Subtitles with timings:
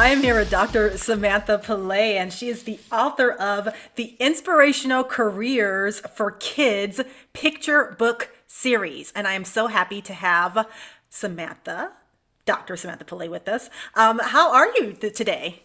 [0.00, 0.96] I am here with Dr.
[0.96, 7.02] Samantha Pillay, and she is the author of the Inspirational Careers for Kids
[7.34, 9.12] Picture Book Series.
[9.14, 10.66] And I am so happy to have
[11.10, 11.92] Samantha,
[12.46, 12.78] Dr.
[12.78, 13.68] Samantha Pillay, with us.
[13.94, 15.64] Um, how are you th- today?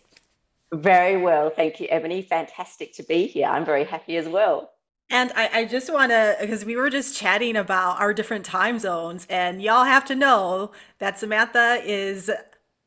[0.73, 1.49] Very well.
[1.49, 2.21] Thank you, Ebony.
[2.21, 3.47] Fantastic to be here.
[3.47, 4.73] I'm very happy as well.
[5.09, 8.79] And I, I just want to, because we were just chatting about our different time
[8.79, 12.29] zones, and y'all have to know that Samantha is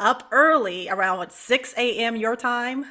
[0.00, 2.16] up early around what 6 a.m.
[2.16, 2.84] your time.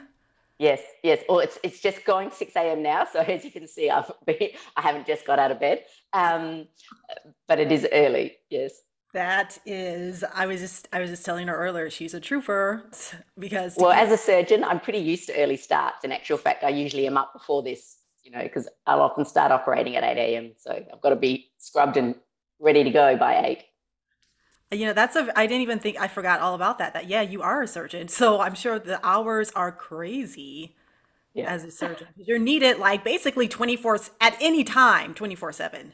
[0.60, 1.24] Yes, yes.
[1.30, 2.82] Well, it's it's just going 6 a.m.
[2.82, 3.06] now.
[3.12, 5.84] So as you can see, I've been, I haven't just got out of bed,
[6.14, 6.68] um,
[7.48, 8.38] but it is early.
[8.50, 8.82] Yes.
[9.14, 12.90] That is, I was just I was just telling her earlier she's a trooper
[13.40, 16.04] because well, as a surgeon, I'm pretty used to early starts.
[16.04, 19.52] In actual fact, I usually am up before this, you know, because I'll often start
[19.52, 20.52] operating at 8 a.m.
[20.58, 22.16] So I've got to be scrubbed and
[22.60, 23.64] ready to go by eight.
[24.72, 26.94] You know, that's a, I didn't even think, I forgot all about that.
[26.94, 28.08] That, yeah, you are a surgeon.
[28.10, 30.76] So I'm sure the hours are crazy
[31.34, 31.50] Yeah.
[31.50, 32.08] as a surgeon.
[32.18, 35.94] You're needed like basically 24 at any time, 24 7.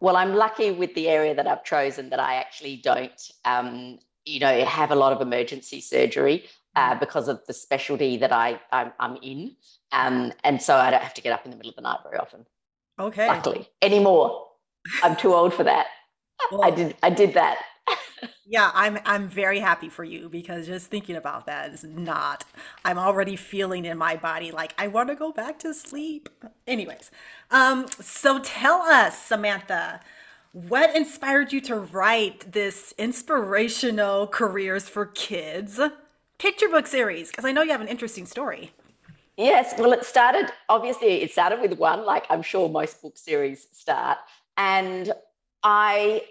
[0.00, 4.40] Well, I'm lucky with the area that I've chosen that I actually don't, um, you
[4.40, 6.44] know, have a lot of emergency surgery
[6.76, 9.56] uh, because of the specialty that I I'm, I'm in,
[9.92, 11.98] um, and so I don't have to get up in the middle of the night
[12.02, 12.46] very often.
[12.98, 13.28] Okay.
[13.28, 14.48] Luckily, anymore.
[15.02, 15.86] I'm too old for that.
[16.62, 17.58] I did I did that.
[18.46, 22.44] Yeah, I'm I'm very happy for you because just thinking about that is not.
[22.84, 26.28] I'm already feeling in my body like I want to go back to sleep.
[26.66, 27.10] Anyways,
[27.50, 30.00] um, so tell us, Samantha,
[30.52, 35.80] what inspired you to write this inspirational careers for kids
[36.38, 37.30] picture book series?
[37.30, 38.72] Because I know you have an interesting story.
[39.36, 41.22] Yes, well, it started obviously.
[41.22, 44.18] It started with one, like I'm sure most book series start,
[44.56, 45.12] and
[45.62, 46.22] I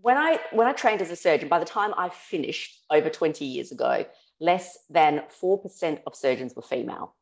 [0.00, 3.44] when I when I trained as a surgeon, by the time I finished over 20
[3.44, 4.04] years ago,
[4.40, 7.14] less than 4% of surgeons were female.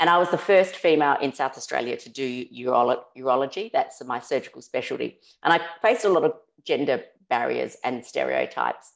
[0.00, 3.70] And I was the first female in South Australia to do urolo- urology.
[3.72, 5.20] That's my surgical specialty.
[5.42, 6.32] And I faced a lot of
[6.64, 8.92] gender barriers and stereotypes.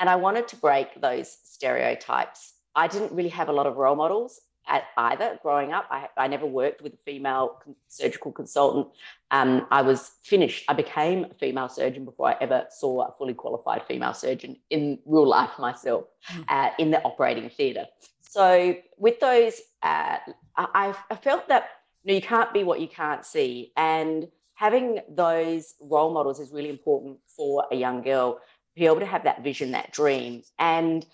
[0.00, 2.54] And I wanted to break those stereotypes.
[2.74, 5.86] I didn't really have a lot of role models at either growing up.
[5.90, 8.88] I, I never worked with a female surgical consultant.
[9.30, 10.64] Um, I was finished.
[10.68, 14.98] I became a female surgeon before I ever saw a fully qualified female surgeon in
[15.04, 16.44] real life myself Mm.
[16.48, 17.86] uh, in the operating theatre.
[18.20, 20.18] So with those, uh,
[20.56, 21.70] I, I felt that
[22.04, 26.52] you know you can't be what you can't see, and having those role models is
[26.52, 30.42] really important for a young girl to be able to have that vision, that dream.
[30.58, 31.06] And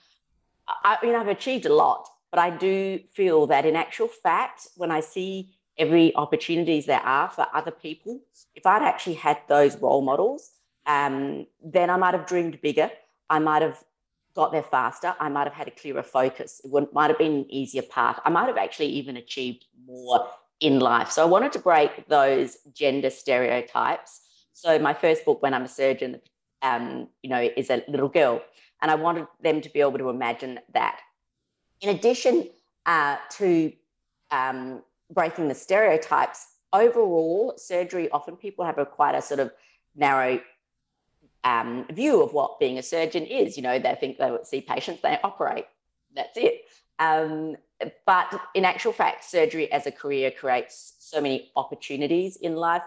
[0.67, 4.67] I, you know, I've achieved a lot, but I do feel that in actual fact,
[4.77, 8.23] when I see every opportunities there are for other people,
[8.57, 10.51] if I'd actually had those role models,
[10.85, 12.91] um, then I might have dreamed bigger.
[13.31, 13.79] I might have
[14.35, 15.15] got there faster.
[15.21, 16.61] I might have had a clearer focus.
[16.65, 18.19] It would, might have been an easier path.
[18.25, 20.27] I might have actually even achieved more
[20.59, 21.13] in life.
[21.13, 24.23] So I wanted to break those gender stereotypes.
[24.55, 26.21] So my first book, When I'm a Surgeon,
[26.63, 28.43] um, you know, is a little girl,
[28.83, 30.99] and I wanted them to be able to imagine that.
[31.81, 32.49] In addition
[32.87, 33.73] uh, to
[34.31, 39.53] um, breaking the stereotypes, overall surgery often people have a quite a sort of
[39.95, 40.41] narrow
[41.45, 43.57] um, view of what being a surgeon is.
[43.57, 45.67] You know, they think they see patients, they operate.
[46.15, 46.63] That's it.
[46.99, 47.57] Um,
[48.07, 52.83] but in actual fact, surgery as a career creates so many opportunities in life.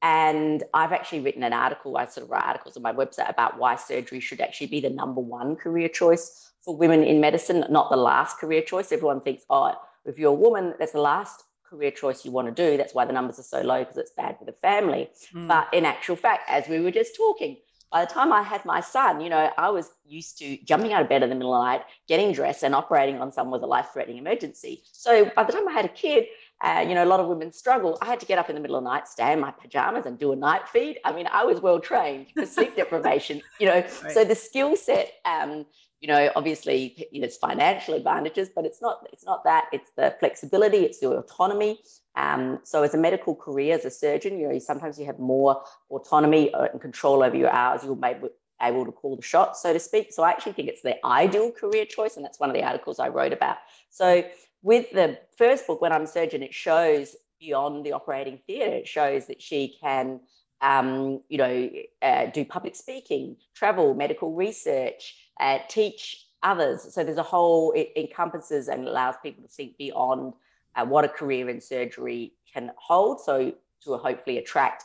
[0.00, 3.58] And I've actually written an article, I sort of write articles on my website about
[3.58, 7.88] why surgery should actually be the number one career choice for women in medicine, not
[7.88, 8.92] the last career choice.
[8.92, 9.72] Everyone thinks, oh,
[10.04, 12.76] if you're a woman, that's the last career choice you want to do.
[12.76, 15.08] That's why the numbers are so low because it's bad for the family.
[15.34, 15.48] Mm.
[15.48, 17.56] But in actual fact, as we were just talking,
[17.90, 21.00] by the time I had my son, you know, I was used to jumping out
[21.00, 23.62] of bed in the middle of the night, getting dressed, and operating on someone with
[23.62, 24.82] a life threatening emergency.
[24.92, 26.26] So by the time I had a kid,
[26.60, 27.96] uh, you know, a lot of women struggle.
[28.02, 30.04] I had to get up in the middle of the night, stay in my pajamas,
[30.04, 30.98] and do a night feed.
[31.02, 33.84] I mean, I was well trained for sleep deprivation, you know.
[34.02, 34.12] Right.
[34.12, 35.64] So the skill set, um,
[36.00, 39.06] you know, obviously, you know, it's financial advantages, but it's not.
[39.12, 39.66] It's not that.
[39.72, 40.78] It's the flexibility.
[40.78, 41.80] It's the autonomy.
[42.14, 45.62] Um, so as a medical career, as a surgeon, you know, sometimes you have more
[45.90, 47.84] autonomy uh, and control over your hours.
[47.84, 48.28] You're maybe
[48.62, 50.12] able to call the shots, so to speak.
[50.12, 52.98] So I actually think it's the ideal career choice, and that's one of the articles
[52.98, 53.56] I wrote about.
[53.90, 54.24] So
[54.62, 58.74] with the first book, when I'm a surgeon, it shows beyond the operating theatre.
[58.74, 60.20] It shows that she can,
[60.60, 61.70] um, you know,
[62.02, 66.92] uh, do public speaking, travel, medical research, uh, teach others.
[66.94, 67.72] So there's a whole.
[67.72, 70.34] It encompasses and allows people to think beyond
[70.76, 73.20] uh, what a career in surgery can hold.
[73.20, 73.52] So
[73.84, 74.84] to hopefully attract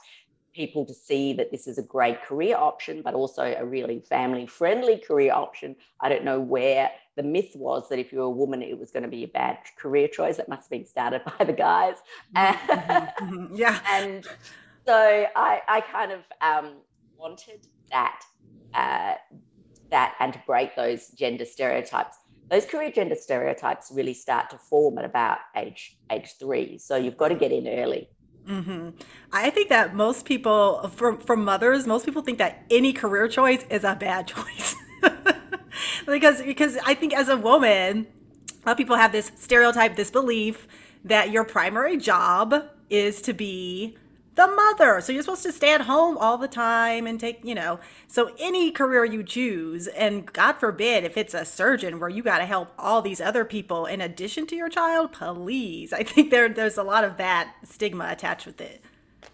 [0.54, 4.46] people to see that this is a great career option, but also a really family
[4.46, 5.76] friendly career option.
[6.00, 8.92] I don't know where the myth was that if you were a woman, it was
[8.92, 10.38] going to be a bad career choice.
[10.38, 11.96] That must have been started by the guys.
[12.36, 13.56] Mm-hmm.
[13.56, 13.80] yeah.
[13.92, 14.26] And
[14.86, 16.74] so I, I kind of um,
[17.18, 18.22] wanted that,
[18.74, 19.16] uh,
[19.94, 22.18] that and to break those gender stereotypes.
[22.50, 26.78] Those career gender stereotypes really start to form at about age age three.
[26.78, 28.10] So you've got to get in early.
[28.48, 28.90] Mm-hmm.
[29.32, 33.66] I think that most people, from from mothers, most people think that any career choice
[33.70, 34.76] is a bad choice.
[36.06, 38.08] because because I think as a woman,
[38.50, 40.68] a lot of people have this stereotype, this belief
[41.06, 43.98] that your primary job is to be
[44.36, 45.00] the mother.
[45.02, 48.32] So you're supposed to stay at home all the time and take, you know, so
[48.40, 52.46] any career you choose, and God forbid if it's a surgeon where you got to
[52.46, 55.94] help all these other people in addition to your child, please.
[55.94, 58.84] I think there there's a lot of that stigma attached with it.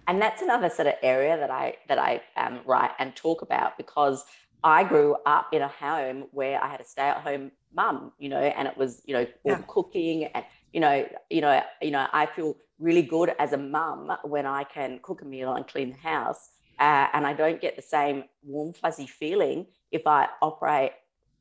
[0.08, 3.78] And that's another sort of area that I that I um, write and talk about
[3.78, 4.26] because
[4.64, 8.68] I grew up in a home where I had a stay-at-home mum, you know, and
[8.68, 9.62] it was, you know, yeah.
[9.68, 10.44] cooking and
[10.74, 14.64] you know, you know, you know, I feel really good as a mum when I
[14.64, 16.50] can cook a meal and clean the house.
[16.80, 20.94] Uh, and I don't get the same warm, fuzzy feeling if I operate.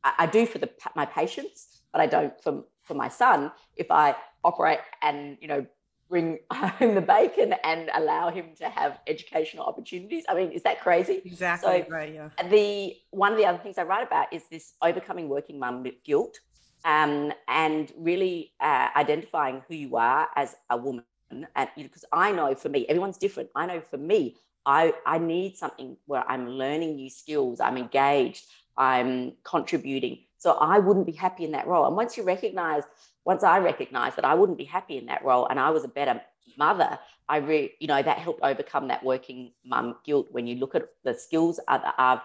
[0.02, 3.90] I, I do for the, my patients, but I don't for, for my son if
[3.90, 5.64] I operate and, you know,
[6.08, 10.24] bring home the bacon and allow him to have educational opportunities.
[10.28, 11.22] I mean, is that crazy?
[11.24, 12.12] Exactly so right.
[12.12, 12.30] Yeah.
[12.50, 16.36] The one of the other things I write about is this overcoming working mum guilt,
[16.84, 22.54] um, and really uh, identifying who you are as a woman and because I know
[22.54, 23.50] for me, everyone's different.
[23.54, 24.36] I know for me,
[24.66, 28.46] I I need something where I'm learning new skills, I'm engaged,
[28.76, 30.24] I'm contributing.
[30.38, 31.86] So I wouldn't be happy in that role.
[31.86, 32.84] And once you recognize,
[33.24, 35.88] once I recognized that I wouldn't be happy in that role and I was a
[35.88, 36.20] better
[36.56, 36.98] mother,
[37.28, 40.88] I re, you know, that helped overcome that working mum guilt when you look at
[41.04, 42.20] the skills that I've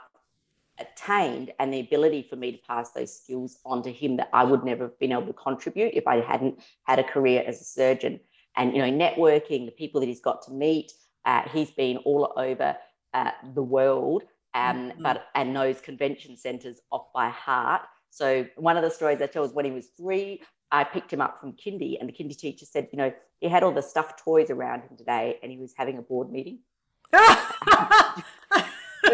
[0.79, 4.43] attained and the ability for me to pass those skills on to him that I
[4.43, 7.65] would never have been able to contribute if I hadn't had a career as a
[7.65, 8.19] surgeon
[8.57, 10.91] and you know networking the people that he's got to meet
[11.25, 12.75] uh, he's been all over
[13.13, 14.23] uh, the world
[14.53, 15.01] um, mm-hmm.
[15.01, 17.81] but and knows convention centers off by heart.
[18.09, 20.41] So one of the stories i tell is when he was three
[20.71, 23.63] i picked him up from kindy and the kindy teacher said you know he had
[23.63, 26.59] all the stuffed toys around him today and he was having a board meeting.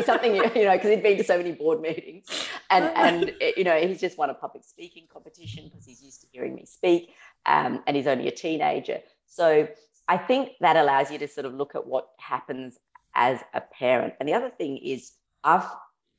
[0.05, 2.25] Something you know because he'd been to so many board meetings.
[2.69, 6.27] And and you know he's just won a public speaking competition because he's used to
[6.31, 7.13] hearing me speak
[7.45, 9.67] um, and he's only a teenager so
[10.07, 12.77] I think that allows you to sort of look at what happens
[13.15, 14.15] as a parent.
[14.19, 15.11] And the other thing is,
[15.43, 15.65] I've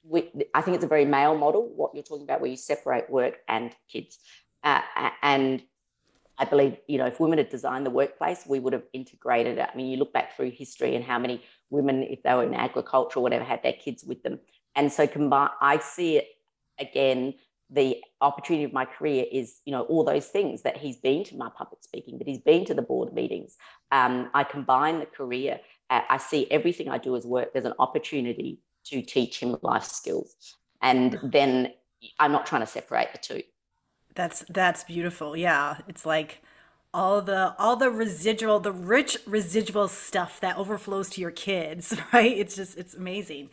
[0.03, 3.11] we, I think it's a very male model, what you're talking about, where you separate
[3.11, 4.19] work and kids.
[4.65, 4.81] Uh,
[5.23, 5.63] and
[6.39, 9.69] I believe, you know, if women had designed the workplace, we would have integrated it.
[9.71, 12.55] I mean, you look back through history and how many women, if they were in
[12.55, 14.41] agriculture or whatever, had their kids with them.
[14.75, 16.29] And so combine, I see it
[16.79, 17.35] again
[17.73, 21.37] the opportunity of my career is, you know, all those things that he's been to
[21.37, 23.57] my public speaking, that he's been to the board meetings.
[23.93, 25.61] Um, I combine the career.
[25.89, 27.53] Uh, I see everything I do as work.
[27.53, 30.35] There's an opportunity to teach him life skills,
[30.83, 31.73] and then
[32.19, 33.43] I'm not trying to separate the two.
[34.15, 35.37] That's that's beautiful.
[35.37, 36.43] Yeah, it's like
[36.93, 42.37] all the all the residual, the rich residual stuff that overflows to your kids, right?
[42.37, 43.51] It's just it's amazing.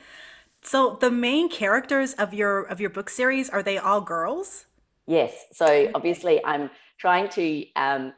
[0.68, 4.66] So the main characters of your of your book series are they all girls?
[5.06, 5.46] Yes.
[5.54, 8.14] So obviously, I'm trying to um,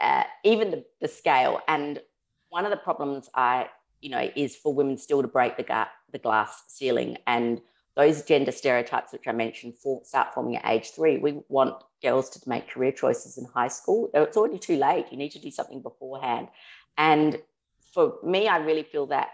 [0.00, 1.60] uh, even the, the scale.
[1.68, 2.00] And
[2.48, 3.68] one of the problems I,
[4.00, 7.60] you know, is for women still to break the ga- the glass ceiling and
[7.94, 11.18] those gender stereotypes, which I mentioned, for, start forming at age three.
[11.18, 14.08] We want girls to make career choices in high school.
[14.14, 15.08] It's already too late.
[15.10, 16.48] You need to do something beforehand.
[16.96, 17.38] And
[17.92, 19.32] for me, I really feel that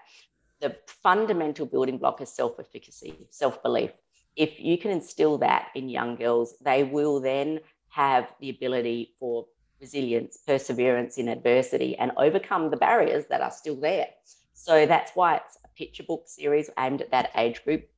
[0.60, 3.90] the fundamental building block is self efficacy, self belief.
[4.36, 9.46] If you can instill that in young girls, they will then have the ability for
[9.80, 14.08] resilience, perseverance in adversity, and overcome the barriers that are still there.
[14.54, 17.88] So that's why it's a picture book series aimed at that age group.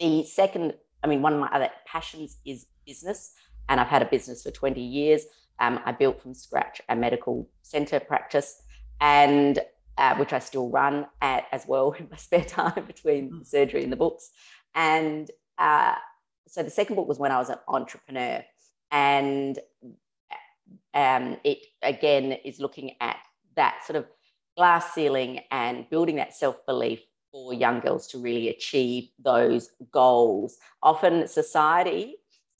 [0.00, 3.32] The second, I mean, one of my other passions is business,
[3.68, 5.24] and I've had a business for 20 years.
[5.60, 8.62] Um, I built from scratch a medical center practice,
[9.00, 9.58] and
[9.98, 13.46] uh, which I still run at as well in my spare time between mm.
[13.46, 14.30] surgery and the books.
[14.74, 15.96] And uh,
[16.46, 18.44] so the second book was when I was an entrepreneur,
[18.90, 19.58] and
[20.94, 23.16] um, it again is looking at
[23.56, 24.06] that sort of
[24.56, 27.00] glass ceiling and building that self belief
[27.32, 30.56] for young girls to really achieve those goals.
[30.82, 32.16] Often society,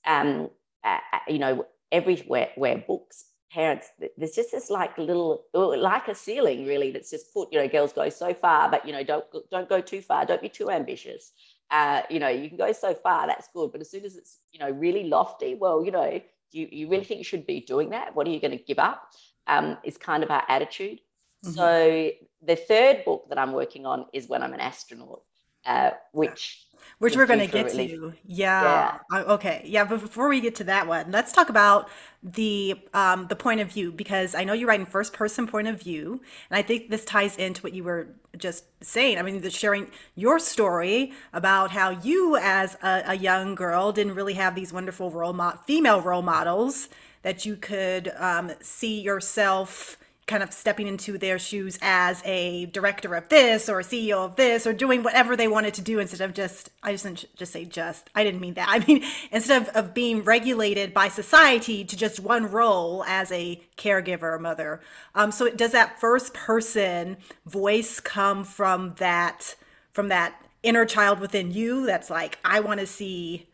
[0.07, 0.51] um,
[0.85, 6.15] uh, uh, you know, everywhere where books parents, there's just this like little, like a
[6.15, 9.25] ceiling really that's just put, you know, girls go so far, but, you know, don't,
[9.51, 10.27] don't go too far.
[10.27, 11.33] Don't be too ambitious.
[11.71, 13.73] Uh, you know, you can go so far, that's good.
[13.73, 17.05] But as soon as it's, you know, really lofty, well, you know, you, you really
[17.05, 18.15] think you should be doing that?
[18.15, 19.11] What are you going to give up?
[19.47, 21.01] Um, is kind of our attitude.
[21.45, 21.55] Mm-hmm.
[21.55, 22.11] So
[22.43, 25.23] the third book that I'm working on is When I'm an Astronaut,
[25.69, 26.65] uh, which
[26.99, 28.13] which we're going to get to.
[28.27, 28.99] Yeah.
[29.13, 29.23] yeah.
[29.23, 29.63] Okay.
[29.65, 29.85] Yeah.
[29.85, 31.89] But before we get to that one, let's talk about
[32.25, 35.69] the um, the point of view because I know you write in first person point
[35.69, 36.21] of view,
[36.51, 39.19] and I think this ties into what you were just saying.
[39.19, 44.15] I mean, the sharing your story about how you, as a, a young girl, didn't
[44.15, 46.89] really have these wonderful role mo- female role models
[47.23, 49.99] that you could um, see yourself
[50.29, 54.37] kind of stepping into their shoes as a director of this or a CEO of
[54.37, 57.53] this or doing whatever they wanted to do instead of just I just didn't just
[57.53, 58.69] say just I didn't mean that.
[58.71, 63.61] I mean instead of, of being regulated by society to just one role as a
[63.77, 64.81] caregiver or mother.
[65.15, 67.17] Um, so does that first person
[67.47, 69.57] voice come from that
[69.93, 73.49] from that inner child within you that's like I want to see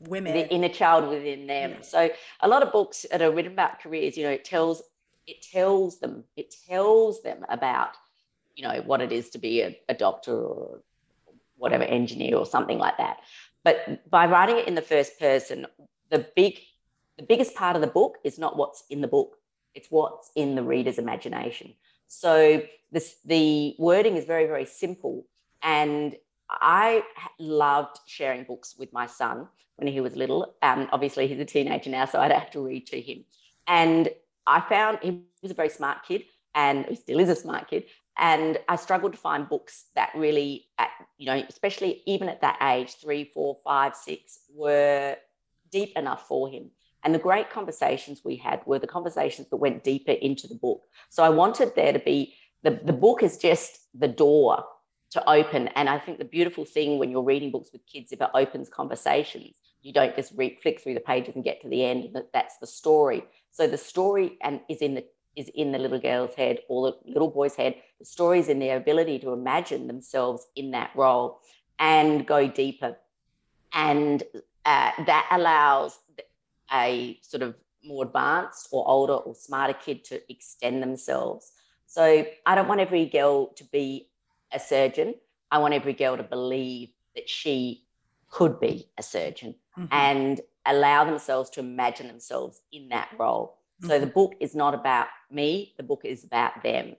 [0.00, 0.34] women?
[0.34, 1.70] The inner child within them.
[1.70, 1.80] Yeah.
[1.80, 2.10] so
[2.40, 4.82] a lot of books that are written about careers you know it tells
[5.26, 7.90] it tells them it tells them about
[8.54, 10.80] you know what it is to be a, a doctor or
[11.56, 13.18] whatever engineer or something like that.
[13.62, 15.66] But by writing it in the first person
[16.10, 16.58] the big
[17.16, 19.36] the biggest part of the book is not what's in the book.
[19.74, 21.74] It's what's in the reader's imagination.
[22.08, 25.26] So this the wording is very very simple.
[25.62, 26.16] And
[26.50, 27.02] i
[27.38, 30.54] loved sharing books with my son when he was little.
[30.62, 33.24] Um, obviously he's a teenager now so i'd have to read to him.
[33.66, 34.10] And
[34.46, 37.84] I found he was a very smart kid and he still is a smart kid.
[38.18, 42.58] And I struggled to find books that really, at, you know, especially even at that
[42.62, 45.16] age, three, four, five, six, were
[45.70, 46.70] deep enough for him.
[47.04, 50.82] And the great conversations we had were the conversations that went deeper into the book.
[51.08, 54.64] So I wanted there to be the, the book is just the door
[55.12, 55.68] to open.
[55.68, 58.68] And I think the beautiful thing when you're reading books with kids, if it opens
[58.68, 62.10] conversations, you don't just re- flick through the pages and get to the end.
[62.14, 63.24] That that's the story.
[63.52, 65.04] So the story and is in the
[65.34, 67.76] is in the little girl's head or the little boy's head.
[67.98, 71.40] The story is in their ability to imagine themselves in that role
[71.78, 72.96] and go deeper,
[73.72, 74.22] and
[74.64, 75.98] uh, that allows
[76.72, 77.54] a sort of
[77.84, 81.52] more advanced or older or smarter kid to extend themselves.
[81.86, 84.08] So I don't want every girl to be
[84.52, 85.14] a surgeon.
[85.50, 87.84] I want every girl to believe that she
[88.30, 89.88] could be a surgeon mm-hmm.
[89.90, 93.58] and allow themselves to imagine themselves in that role.
[93.80, 93.90] Mm-hmm.
[93.90, 94.14] So the mm-hmm.
[94.14, 96.96] book is not about me, the book is about them.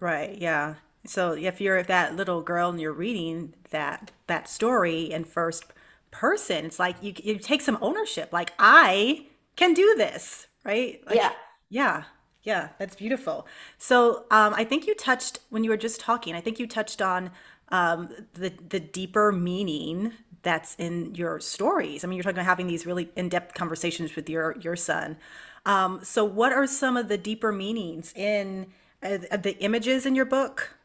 [0.00, 0.76] Right, yeah.
[1.04, 5.64] So if you're that little girl and you're reading that that story in first
[6.10, 8.32] person, it's like you you take some ownership.
[8.32, 9.26] Like I
[9.56, 11.00] can do this, right?
[11.06, 11.32] Like, yeah.
[11.68, 12.04] Yeah.
[12.44, 13.46] Yeah, that's beautiful.
[13.78, 16.34] So um, I think you touched when you were just talking.
[16.34, 17.30] I think you touched on
[17.68, 20.12] um, the the deeper meaning
[20.42, 22.04] that's in your stories.
[22.04, 25.16] I mean, you're talking about having these really in-depth conversations with your your son.
[25.64, 28.66] Um, so, what are some of the deeper meanings in
[29.02, 30.76] uh, the images in your book?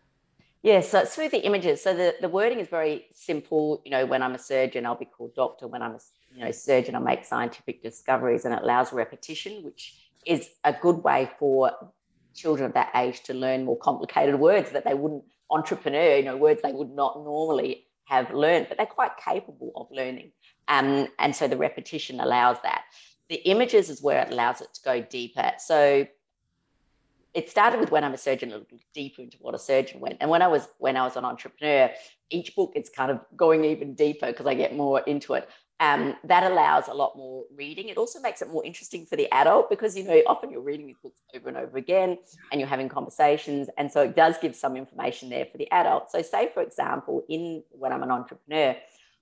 [0.64, 1.82] Yeah, so through the images.
[1.82, 3.82] So the, the wording is very simple.
[3.86, 5.68] You know, when I'm a surgeon, I'll be called doctor.
[5.68, 6.00] When I'm a
[6.36, 9.96] you know surgeon, I make scientific discoveries, and it allows repetition, which
[10.26, 11.72] is a good way for
[12.36, 16.38] children of that age to learn more complicated words that they wouldn't entrepreneur, you know,
[16.38, 20.32] words they would not normally have learned, but they're quite capable of learning.
[20.68, 22.84] Um, and so the repetition allows that.
[23.30, 25.52] The images is where it allows it to go deeper.
[25.60, 26.08] So
[27.34, 30.18] it started with when I'm a surgeon, a little deeper into what a surgeon went.
[30.22, 31.92] And when I was when I was an entrepreneur,
[32.30, 36.16] each book it's kind of going even deeper because I get more into it um,
[36.24, 37.90] that allows a lot more reading.
[37.90, 40.88] It also makes it more interesting for the adult because you know often you're reading
[40.88, 42.18] these books over and over again,
[42.52, 46.12] and you're having conversations, and so it does give some information there for the adult.
[46.12, 48.76] So, say for example, in when I'm an entrepreneur,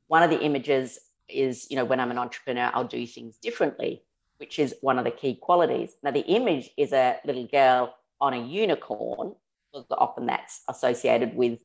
[0.08, 4.04] one of the images is you know when I'm an entrepreneur, I'll do things differently,
[4.38, 5.96] which is one of the key qualities.
[6.04, 9.36] Now, the image is a little girl on a unicorn,
[9.74, 11.60] because often that's associated with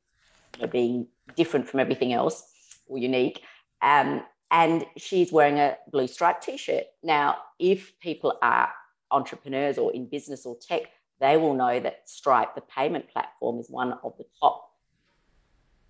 [0.56, 1.06] you know, being
[1.36, 2.42] different from everything else
[2.88, 3.42] or unique.
[3.82, 6.84] Um, and she's wearing a blue stripe t-shirt.
[7.02, 8.70] Now, if people are
[9.10, 10.82] entrepreneurs or in business or tech,
[11.20, 14.70] they will know that Stripe, the payment platform, is one of the top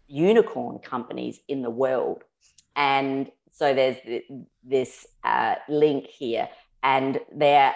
[0.09, 2.25] unicorn companies in the world.
[2.75, 3.97] And so there's
[4.65, 6.49] this uh, link here,
[6.83, 7.75] and there,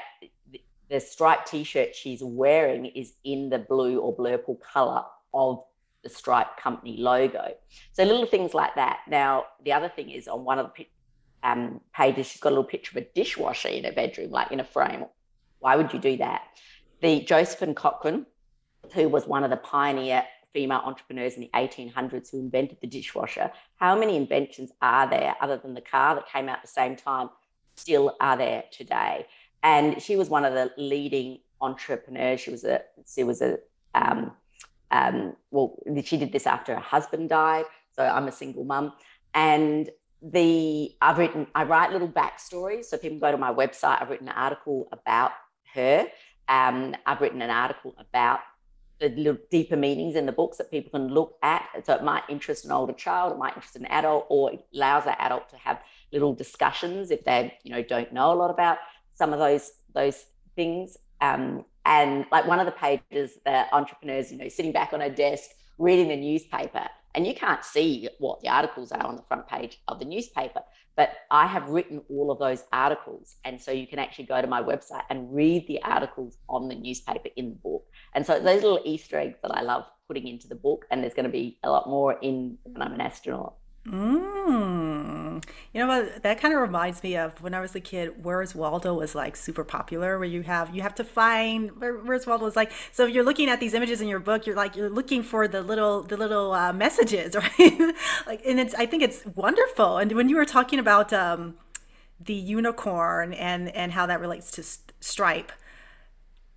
[0.91, 5.63] the Stripe T-shirt she's wearing is in the blue or blurple color of
[6.05, 7.55] the Stripe company logo.
[7.93, 9.01] So little things like that.
[9.09, 10.87] Now, the other thing is on one of the
[11.43, 14.61] um, pages, she's got a little picture of a dishwasher in her bedroom, like in
[14.61, 15.07] a frame,
[15.65, 16.43] why would you do that?
[17.01, 18.27] The Josephine Cochrane,
[18.93, 23.51] who was one of the pioneer female entrepreneurs in the 1800s who invented the dishwasher.
[23.77, 26.97] How many inventions are there other than the car that came out at the same
[26.97, 27.31] time
[27.77, 29.27] still are there today?
[29.63, 32.41] And she was one of the leading entrepreneurs.
[32.41, 33.57] She was a she was a
[33.95, 34.33] um,
[34.95, 37.65] um, well, she did this after her husband died.
[37.97, 38.93] So I'm a single mum,
[39.35, 39.91] and
[40.23, 42.85] the I've written I write little backstories.
[42.87, 44.01] So people go to my website.
[44.01, 45.33] I've written an article about
[45.75, 46.07] her.
[46.49, 48.41] Um, I've written an article about
[49.01, 51.69] the little deeper meanings in the books that people can look at.
[51.85, 55.05] So it might interest an older child, it might interest an adult, or it allows
[55.07, 55.81] that adult to have
[56.13, 58.79] little discussions if they, you know, don't know a lot about
[59.15, 60.25] some of those those
[60.55, 60.97] things.
[61.21, 65.11] Um, and like one of the pages, the entrepreneurs, you know, sitting back on a
[65.11, 69.47] desk reading the newspaper, and you can't see what the articles are on the front
[69.47, 70.61] page of the newspaper.
[70.97, 73.37] But I have written all of those articles.
[73.45, 76.75] And so you can actually go to my website and read the articles on the
[76.75, 77.85] newspaper in the book.
[78.15, 81.15] And so those little Easter eggs that I love putting into the book, and there's
[81.15, 83.55] going to be a lot more in when I'm an astronaut.
[83.87, 84.84] Mm.
[85.73, 86.23] You know what?
[86.23, 88.25] That kind of reminds me of when I was a kid.
[88.25, 92.27] Where's Waldo was like super popular, where you have you have to find where, Where's
[92.27, 92.73] Waldo was like.
[92.93, 95.49] So if you're looking at these images in your book, you're like you're looking for
[95.49, 97.95] the little the little uh, messages, right?
[98.27, 99.99] like, and it's I think it's wonderful.
[99.99, 101.55] And when you were talking about um,
[102.21, 104.65] the unicorn and and how that relates to
[105.01, 105.53] Stripe,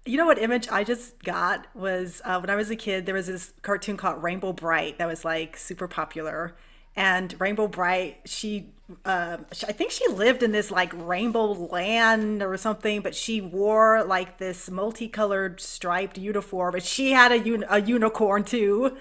[0.06, 3.06] you know what image I just got was uh, when I was a kid.
[3.06, 6.56] There was this cartoon called Rainbow Brite that was like super popular
[6.98, 8.72] and Rainbow Brite, she,
[9.06, 14.04] uh, I think she lived in this like rainbow land or something, but she wore
[14.04, 18.98] like this multicolored striped uniform, but she had a, un- a unicorn too.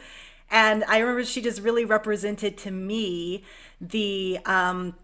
[0.50, 3.42] And I remember she just really represented to me
[3.80, 4.94] the, um,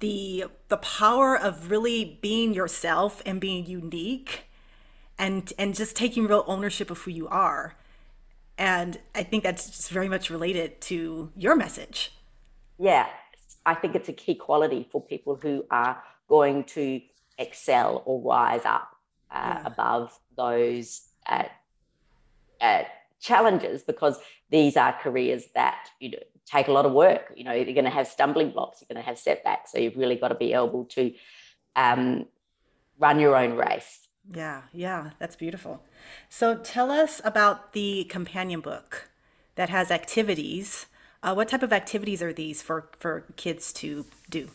[0.00, 4.44] the the power of really being yourself and being unique
[5.18, 7.76] and and just taking real ownership of who you are
[8.62, 12.12] and I think that's just very much related to your message.
[12.78, 13.08] Yeah,
[13.66, 17.00] I think it's a key quality for people who are going to
[17.38, 18.88] excel or rise up
[19.32, 19.62] uh, yeah.
[19.66, 21.46] above those uh,
[22.60, 22.84] uh,
[23.20, 24.20] challenges because
[24.50, 27.32] these are careers that you know take a lot of work.
[27.34, 29.96] You know, you're going to have stumbling blocks, you're going to have setbacks, so you've
[29.96, 31.12] really got to be able to
[31.74, 32.26] um,
[33.00, 34.01] run your own race.
[34.30, 35.82] Yeah, yeah, that's beautiful.
[36.28, 39.10] So tell us about the companion book
[39.56, 40.86] that has activities.
[41.22, 44.50] Uh, what type of activities are these for, for kids to do?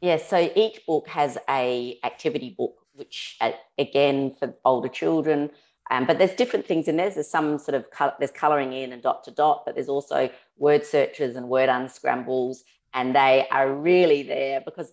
[0.00, 5.50] Yes, yeah, so each book has a activity book, which uh, again for older children,
[5.90, 7.10] um, but there's different things in there.
[7.10, 10.30] There's some sort of col- there's colouring in and dot to dot, but there's also
[10.56, 12.62] word searches and word unscrambles,
[12.94, 14.92] and they are really there because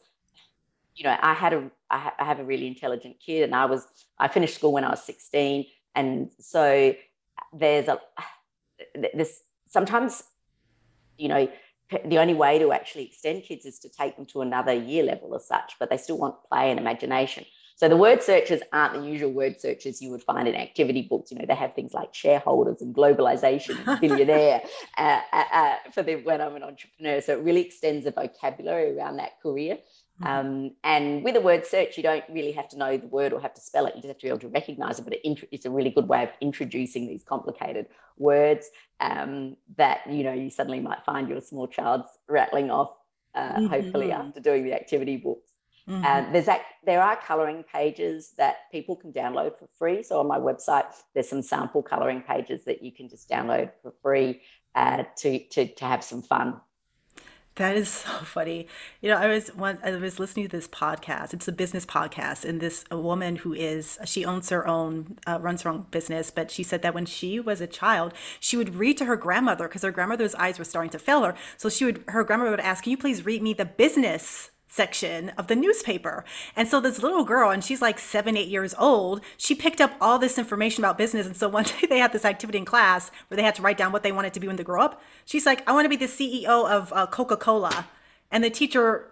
[0.96, 3.66] you know I had a I, ha- I have a really intelligent kid, and I
[3.66, 3.86] was
[4.18, 6.96] I finished school when I was 16, and so
[7.54, 8.00] there's a
[9.14, 10.24] this sometimes
[11.18, 11.48] you know
[12.06, 15.36] the only way to actually extend kids is to take them to another year level
[15.36, 17.46] as such, but they still want play and imagination.
[17.78, 21.30] So the word searches aren't the usual word searches you would find in activity books.
[21.30, 24.64] You know, they have things like shareholders and globalization and billionaire
[24.98, 27.20] uh, uh, uh, for the when I'm an entrepreneur.
[27.20, 29.78] So it really extends the vocabulary around that career.
[30.22, 30.48] Mm-hmm.
[30.48, 33.42] Um, and with a word search, you don't really have to know the word or
[33.42, 33.96] have to spell it.
[33.96, 35.04] You just have to be able to recognize it.
[35.04, 38.70] But it, it's a really good way of introducing these complicated words
[39.02, 42.92] um, that you know you suddenly might find your small child's rattling off.
[43.34, 43.68] Uh, mm-hmm.
[43.68, 45.52] Hopefully, after doing the activity books.
[45.90, 46.06] Mm-hmm.
[46.06, 50.02] And there's that, there are coloring pages that people can download for free.
[50.02, 53.94] So on my website, there's some sample coloring pages that you can just download for
[54.02, 54.42] free
[54.74, 56.60] uh, to, to to have some fun
[57.56, 58.68] that is so funny.
[59.02, 59.80] You know, I was one.
[59.84, 61.34] I was listening to this podcast.
[61.34, 65.40] It's a business podcast, and this a woman who is she owns her own, uh,
[65.42, 66.32] runs her own business.
[66.32, 69.68] But she said that when she was a child, she would read to her grandmother
[69.68, 71.36] because her grandmother's eyes were starting to fail her.
[71.58, 75.30] So she would, her grandmother would ask, "Can you please read me the business section
[75.38, 76.26] of the newspaper.
[76.56, 79.94] And so this little girl, and she's like seven, eight years old, she picked up
[80.02, 81.26] all this information about business.
[81.26, 83.78] And so one day they had this activity in class where they had to write
[83.78, 85.02] down what they wanted to be when they grow up.
[85.24, 87.88] She's like, I want to be the CEO of uh, Coca Cola.
[88.32, 89.12] And the teacher,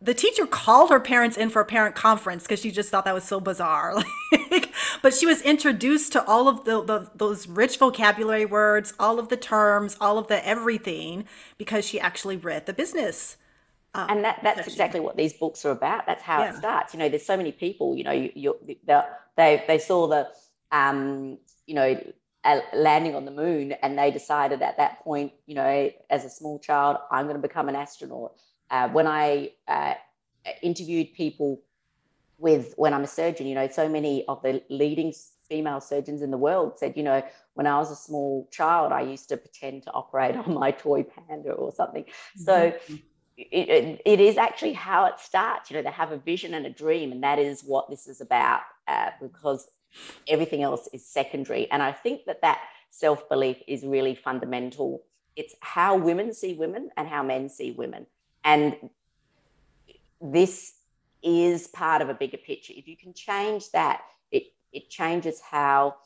[0.00, 3.14] the teacher called her parents in for a parent conference because she just thought that
[3.14, 3.96] was so bizarre.
[4.50, 9.18] Like, but she was introduced to all of the, the those rich vocabulary words, all
[9.18, 11.26] of the terms, all of the everything
[11.58, 13.36] because she actually read the business
[13.98, 16.06] uh, and that, that's exactly what these books are about.
[16.06, 16.50] That's how yeah.
[16.50, 16.94] it starts.
[16.94, 17.96] You know, there's so many people.
[17.96, 18.56] You know, you,
[19.36, 20.28] they they saw the,
[20.72, 22.00] um, you know,
[22.72, 26.58] landing on the moon, and they decided at that point, you know, as a small
[26.58, 28.32] child, I'm going to become an astronaut.
[28.70, 29.94] Uh, when I uh,
[30.62, 31.62] interviewed people
[32.38, 33.46] with when I'm a surgeon.
[33.46, 35.12] You know, so many of the leading
[35.48, 37.22] female surgeons in the world said, you know,
[37.54, 41.02] when I was a small child, I used to pretend to operate on my toy
[41.02, 42.04] panda or something.
[42.04, 42.42] Mm-hmm.
[42.42, 42.72] So
[43.38, 45.70] it, it, is actually how it starts.
[45.70, 48.20] You know, they have a vision and a dream, and that is what this is
[48.20, 49.68] about uh, because
[50.26, 51.70] everything else is secondary.
[51.70, 55.04] And I think that that self belief is really fundamental.
[55.36, 58.06] It's how women see women and how men see women.
[58.42, 58.76] And
[60.20, 60.74] this
[61.22, 62.72] is part of a bigger picture.
[62.76, 65.96] If you can change that, it, it changes how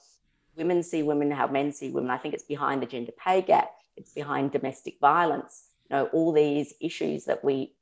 [0.55, 2.11] women see women, how men see women.
[2.11, 5.72] I think it's behind the gender pay gap, it's behind domestic violence.
[5.93, 7.75] Know, all these issues that we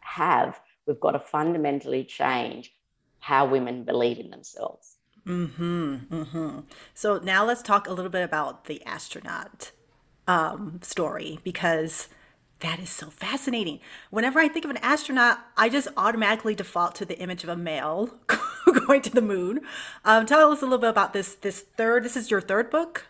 [0.00, 2.74] have, we've got to fundamentally change
[3.18, 4.96] how women believe in themselves.
[5.26, 5.96] Mm-hmm.
[6.10, 6.60] Mm-hmm.
[6.94, 9.72] So now let's talk a little bit about the astronaut
[10.28, 12.08] um, story because
[12.60, 13.80] that is so fascinating.
[14.10, 17.56] Whenever I think of an astronaut, I just automatically default to the image of a
[17.56, 18.18] male
[18.86, 19.60] going to the moon.
[20.04, 21.34] Um, tell us a little bit about this.
[21.34, 22.04] This third.
[22.04, 23.06] This is your third book.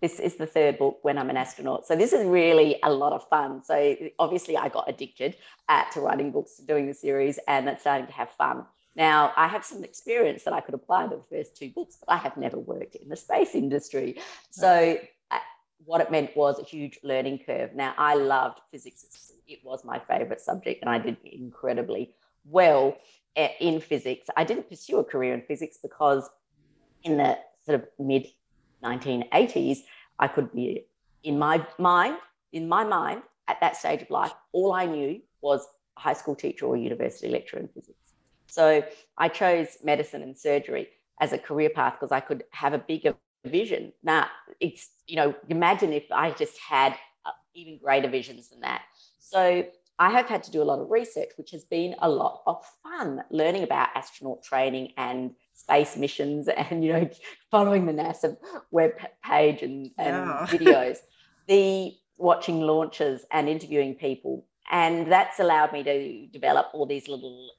[0.00, 1.86] This is the third book when I'm an astronaut.
[1.86, 3.64] So this is really a lot of fun.
[3.64, 5.36] So obviously, I got addicted
[5.68, 8.64] uh, to writing books, doing the series, and it's starting to have fun.
[8.94, 12.12] Now, I have some experience that I could apply to the first two books, but
[12.12, 14.18] I have never worked in the space industry.
[14.50, 14.98] So
[15.84, 17.74] what it meant was a huge learning curve.
[17.74, 19.32] Now, I loved physics.
[19.46, 22.96] It was my favorite subject, and I did incredibly well
[23.36, 24.28] eh, in physics.
[24.36, 26.28] I didn't pursue a career in physics because
[27.04, 28.26] in the sort of mid
[28.84, 29.78] 1980s,
[30.18, 30.86] I could be
[31.22, 32.16] in my mind,
[32.52, 36.34] in my mind, at that stage of life, all I knew was a high school
[36.34, 38.14] teacher or university lecturer in physics.
[38.46, 38.82] So
[39.16, 40.88] I chose medicine and surgery
[41.20, 43.14] as a career path because I could have a bigger
[43.44, 43.92] vision.
[44.02, 44.28] Now,
[44.60, 48.82] it's, you know, imagine if I just had uh, even greater visions than that.
[49.18, 49.64] So
[49.98, 52.64] I have had to do a lot of research, which has been a lot of
[52.82, 57.10] fun learning about astronaut training and space missions and, you know,
[57.50, 58.36] following the NASA
[58.70, 58.92] web
[59.24, 60.46] page and, and yeah.
[60.48, 60.98] videos,
[61.48, 64.44] the watching launches and interviewing people.
[64.70, 67.50] And that's allowed me to develop all these little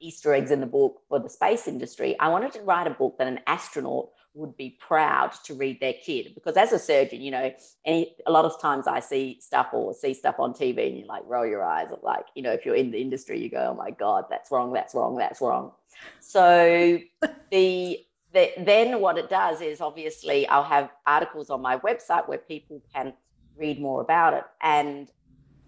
[0.00, 2.18] Easter eggs in the book for the space industry.
[2.18, 5.92] I wanted to write a book that an astronaut would be proud to read their
[5.92, 6.32] kid.
[6.34, 7.52] Because as a surgeon you know
[7.84, 11.06] any a lot of times i see stuff or see stuff on tv and you
[11.06, 13.74] like roll your eyes like you know if you're in the industry you go oh
[13.74, 15.72] my god that's wrong that's wrong that's wrong.
[16.20, 16.98] So
[17.50, 18.00] the,
[18.32, 22.82] the then what it does is obviously i'll have articles on my website where people
[22.94, 23.12] can
[23.56, 24.44] read more about it.
[24.62, 25.08] And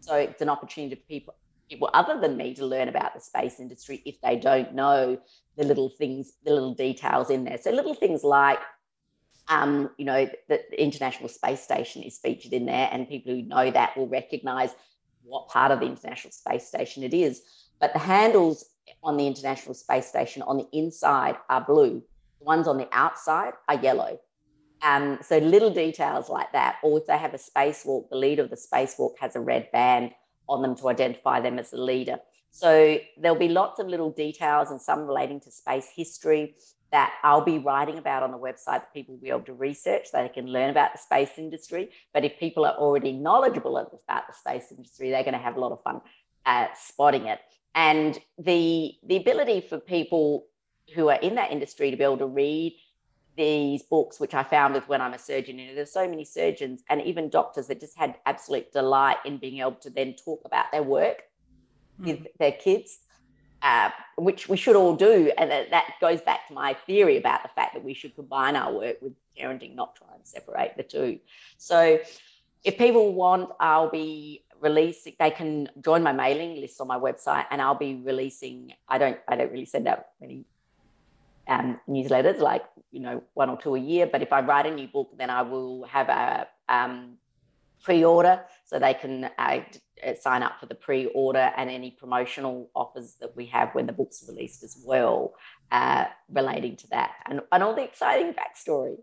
[0.01, 1.35] so it's an opportunity for people
[1.75, 5.19] people other than me to learn about the space industry if they don't know
[5.57, 7.59] the little things, the little details in there.
[7.59, 8.59] So little things like,
[9.49, 13.43] um, you know, the, the International Space Station is featured in there, and people who
[13.43, 14.71] know that will recognise
[15.23, 17.43] what part of the International Space Station it is.
[17.81, 18.65] But the handles
[19.03, 22.03] on the International Space Station on the inside are blue.
[22.39, 24.19] The ones on the outside are yellow.
[24.83, 26.77] Um, so little details like that.
[26.83, 30.13] Or if they have a spacewalk, the leader of the spacewalk has a red band
[30.49, 32.19] on them to identify them as the leader.
[32.51, 36.55] So there'll be lots of little details and some relating to space history
[36.93, 40.07] that I'll be writing about on the website that people will be able to research
[40.07, 41.91] so they can learn about the space industry.
[42.13, 45.61] But if people are already knowledgeable about the space industry, they're going to have a
[45.61, 46.01] lot of fun
[46.47, 47.41] at spotting it.
[47.75, 50.47] And the the ability for people
[50.95, 52.77] who are in that industry to be able to read
[53.37, 55.59] these books, which I found with when I'm a surgeon.
[55.59, 59.39] You know, there's so many surgeons and even doctors that just had absolute delight in
[59.39, 61.23] being able to then talk about their work
[61.99, 62.27] with mm.
[62.39, 62.99] their kids,
[63.63, 65.33] uh, which we should all do.
[65.39, 68.73] And that goes back to my theory about the fact that we should combine our
[68.73, 71.19] work with parenting, not try and separate the two.
[71.59, 71.99] So
[72.63, 77.45] if people want, I'll be releasing they can join my mailing list on my website
[77.51, 80.47] and I'll be releasing I don't I don't really send out many
[81.49, 84.75] um, newsletters like you know one or two a year but if I write a
[84.75, 87.19] new book then I will have a um,
[87.83, 89.61] pre-order so they can uh,
[90.07, 93.93] uh, sign up for the pre-order and any promotional offers that we have when the
[93.93, 95.35] book's released as well
[95.73, 98.97] uh, relating to that and, and all the exciting backstory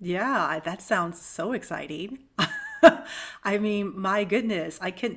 [0.00, 2.18] yeah that sounds so exciting
[3.44, 5.16] I mean, my goodness, I can.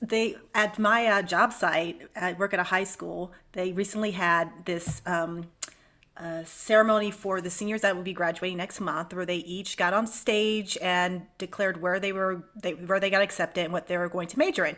[0.00, 3.32] They at my uh, job site, I work at a high school.
[3.52, 5.48] They recently had this um,
[6.22, 9.92] a ceremony for the seniors that will be graduating next month where they each got
[9.92, 13.96] on stage and declared where they were they, where they got accepted and what they
[13.96, 14.76] were going to major in.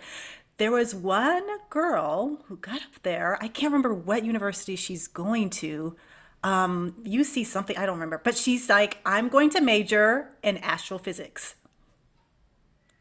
[0.56, 3.36] There was one girl who got up there.
[3.42, 5.96] I can't remember what university she's going to.
[6.42, 8.20] Um, uc something i don't remember.
[8.22, 11.56] But she's like i'm going to major in astrophysics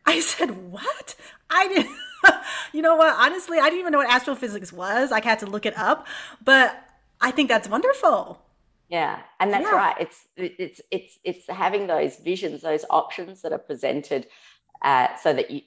[0.06, 1.16] i said what?
[1.50, 1.96] I didn't
[2.74, 3.16] you know what?
[3.18, 5.14] Honestly i didn't even know what astrophysics was.
[5.14, 6.08] I had to look it up.
[6.44, 6.83] But
[7.24, 8.40] I think that's wonderful.
[8.90, 9.76] Yeah, and that's Yeah.
[9.76, 9.96] right.
[10.00, 14.28] It's it's it's it's having those visions, those options that are presented,
[14.84, 15.62] uh, so that you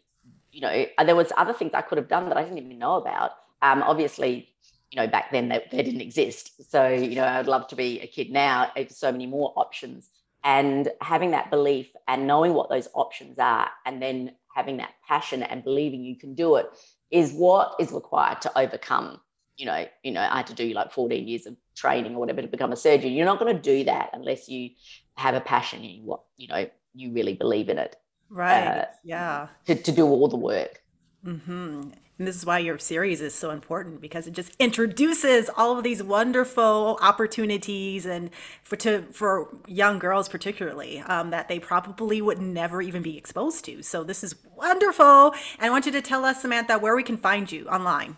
[0.52, 2.78] you know uh, there was other things I could have done that I didn't even
[2.78, 3.32] know about.
[3.62, 4.48] Um, obviously,
[4.92, 6.70] you know back then they, they didn't exist.
[6.70, 8.70] So you know I'd love to be a kid now.
[8.76, 10.10] It's so many more options,
[10.44, 15.42] and having that belief and knowing what those options are, and then having that passion
[15.42, 16.66] and believing you can do it
[17.10, 19.20] is what is required to overcome
[19.56, 22.42] you know, you know, I had to do like 14 years of training or whatever
[22.42, 23.12] to become a surgeon.
[23.12, 24.70] You're not going to do that unless you
[25.16, 27.96] have a passion in what, you know, you really believe in it
[28.28, 28.76] Right.
[28.78, 29.48] Uh, yeah.
[29.66, 30.82] to, to do all the work.
[31.24, 35.76] hmm And this is why your series is so important because it just introduces all
[35.76, 38.30] of these wonderful opportunities and
[38.62, 43.64] for to for young girls particularly um, that they probably would never even be exposed
[43.66, 43.82] to.
[43.82, 45.32] So this is wonderful.
[45.58, 48.16] And I want you to tell us, Samantha, where we can find you online.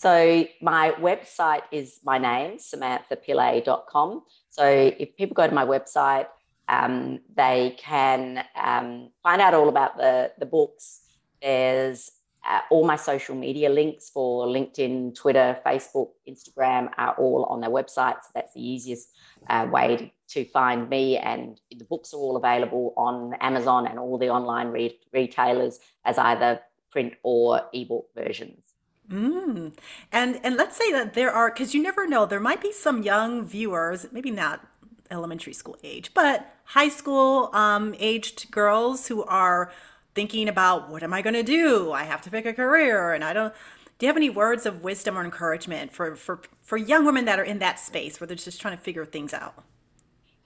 [0.00, 4.22] So my website is my name, samanthapillay.com.
[4.48, 6.24] So if people go to my website,
[6.70, 11.02] um, they can um, find out all about the, the books.
[11.42, 12.10] There's
[12.48, 17.68] uh, all my social media links for LinkedIn, Twitter, Facebook, Instagram are all on their
[17.68, 18.22] website.
[18.22, 19.10] So that's the easiest
[19.50, 21.18] uh, way to, to find me.
[21.18, 26.16] And the books are all available on Amazon and all the online re- retailers as
[26.16, 28.62] either print or ebook versions.
[29.10, 29.72] Mm.
[30.12, 33.02] And and let's say that there are because you never know there might be some
[33.02, 34.66] young viewers, maybe not
[35.10, 39.72] elementary school age, but high school um, aged girls who are
[40.14, 41.90] thinking about what am I going to do?
[41.92, 43.52] I have to pick a career, and I don't.
[43.98, 47.40] Do you have any words of wisdom or encouragement for for for young women that
[47.40, 49.64] are in that space where they're just trying to figure things out?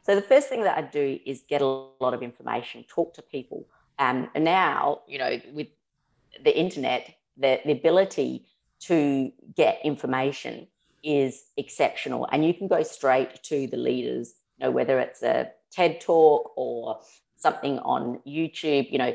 [0.03, 3.23] So the first thing that I do is get a lot of information, talk to
[3.23, 3.67] people.
[3.99, 5.69] Um, and now, you know, with
[6.43, 8.45] the internet, the, the ability
[8.87, 10.67] to get information
[11.03, 12.29] is exceptional.
[12.31, 16.53] And you can go straight to the leaders, you know, whether it's a TED talk
[16.57, 17.01] or
[17.37, 19.15] something on YouTube, you know,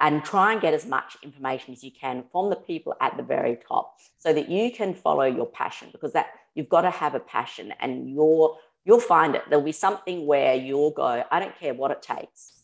[0.00, 3.22] and try and get as much information as you can from the people at the
[3.22, 7.14] very top so that you can follow your passion because that you've got to have
[7.14, 9.42] a passion and you're you'll find it.
[9.48, 12.62] There'll be something where you'll go i don't care what it takes.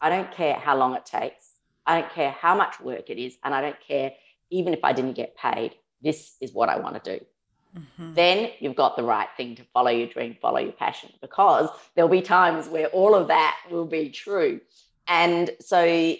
[0.00, 1.50] I don't care how long it takes.
[1.86, 4.12] I don't care how much work it is and i don't care
[4.58, 7.24] even if i didn't get paid this is what i want to do
[7.76, 8.14] mm-hmm.
[8.14, 12.10] then you've got the right thing to follow your dream, follow your passion, because there'll
[12.10, 14.60] be times where all of that will be true.
[15.08, 16.14] And so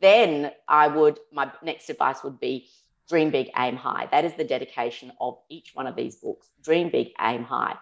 [0.00, 2.68] then I would, my next advice would be
[3.08, 4.08] dream big, aim high.
[4.10, 6.48] That is the dedication of each one of these books.
[6.62, 7.76] Dream big, aim high.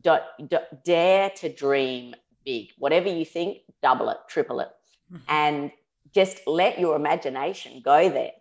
[0.00, 2.70] Do, do, dare to dream big.
[2.78, 4.70] Whatever you think, double it, triple it.
[5.12, 5.22] Mm-hmm.
[5.28, 5.70] And
[6.12, 8.32] just let your imagination go there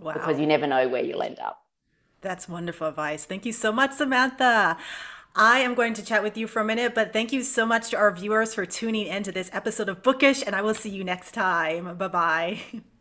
[0.00, 0.14] Wow.
[0.14, 1.62] because you never know where you'll end up.
[2.20, 3.24] That's wonderful advice.
[3.24, 4.76] Thank you so much, Samantha.
[5.34, 7.90] I am going to chat with you for a minute, but thank you so much
[7.90, 10.90] to our viewers for tuning in to this episode of Bookish, and I will see
[10.90, 11.96] you next time.
[11.96, 12.60] Bye bye.